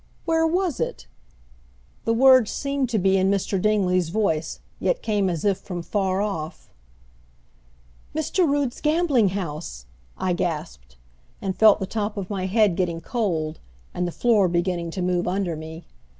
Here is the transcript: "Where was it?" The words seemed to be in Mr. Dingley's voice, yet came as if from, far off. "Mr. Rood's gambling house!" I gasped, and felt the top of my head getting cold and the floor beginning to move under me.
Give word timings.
"Where 0.25 0.47
was 0.47 0.79
it?" 0.79 1.05
The 2.05 2.13
words 2.15 2.49
seemed 2.49 2.89
to 2.89 2.97
be 2.97 3.17
in 3.17 3.29
Mr. 3.29 3.61
Dingley's 3.61 4.09
voice, 4.09 4.59
yet 4.79 5.03
came 5.03 5.29
as 5.29 5.45
if 5.45 5.59
from, 5.59 5.83
far 5.83 6.23
off. 6.23 6.71
"Mr. 8.15 8.49
Rood's 8.51 8.81
gambling 8.81 9.29
house!" 9.29 9.85
I 10.17 10.33
gasped, 10.33 10.97
and 11.39 11.55
felt 11.55 11.79
the 11.79 11.85
top 11.85 12.17
of 12.17 12.31
my 12.31 12.47
head 12.47 12.75
getting 12.75 12.99
cold 12.99 13.59
and 13.93 14.07
the 14.07 14.11
floor 14.11 14.47
beginning 14.47 14.89
to 14.89 15.03
move 15.03 15.27
under 15.27 15.55
me. 15.55 15.85